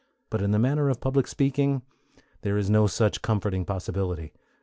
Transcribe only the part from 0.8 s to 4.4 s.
of public speaking there is no such comforting possibility.